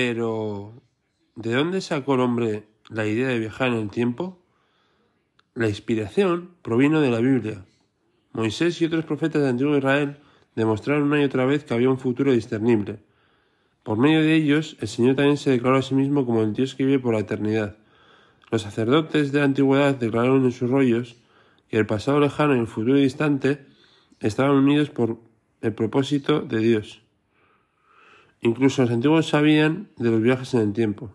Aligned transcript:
Pero, 0.00 0.80
¿de 1.34 1.52
dónde 1.52 1.80
sacó 1.80 2.14
el 2.14 2.20
hombre 2.20 2.68
la 2.88 3.04
idea 3.04 3.26
de 3.26 3.40
viajar 3.40 3.70
en 3.70 3.78
el 3.78 3.90
tiempo? 3.90 4.40
La 5.56 5.68
inspiración 5.68 6.50
provino 6.62 7.00
de 7.00 7.10
la 7.10 7.18
Biblia. 7.18 7.64
Moisés 8.30 8.80
y 8.80 8.84
otros 8.84 9.04
profetas 9.04 9.42
de 9.42 9.48
antiguo 9.48 9.76
Israel 9.76 10.18
demostraron 10.54 11.02
una 11.02 11.20
y 11.20 11.24
otra 11.24 11.46
vez 11.46 11.64
que 11.64 11.74
había 11.74 11.90
un 11.90 11.98
futuro 11.98 12.30
discernible. 12.30 13.00
Por 13.82 13.98
medio 13.98 14.22
de 14.22 14.36
ellos, 14.36 14.76
el 14.80 14.86
Señor 14.86 15.16
también 15.16 15.36
se 15.36 15.50
declaró 15.50 15.78
a 15.78 15.82
sí 15.82 15.96
mismo 15.96 16.24
como 16.24 16.42
el 16.42 16.52
Dios 16.52 16.76
que 16.76 16.84
vive 16.84 17.00
por 17.00 17.14
la 17.14 17.20
eternidad. 17.20 17.76
Los 18.52 18.62
sacerdotes 18.62 19.32
de 19.32 19.40
la 19.40 19.46
antigüedad 19.46 19.96
declararon 19.96 20.44
en 20.44 20.52
sus 20.52 20.70
rollos 20.70 21.16
que 21.68 21.76
el 21.76 21.86
pasado 21.86 22.20
lejano 22.20 22.54
y 22.54 22.60
el 22.60 22.68
futuro 22.68 22.94
distante 22.94 23.66
estaban 24.20 24.58
unidos 24.58 24.90
por 24.90 25.18
el 25.60 25.74
propósito 25.74 26.42
de 26.42 26.58
Dios. 26.60 27.02
Incluso 28.40 28.82
los 28.82 28.90
antiguos 28.90 29.28
sabían 29.28 29.90
de 29.96 30.10
los 30.10 30.22
viajes 30.22 30.54
en 30.54 30.60
el 30.60 30.72
tiempo. 30.72 31.10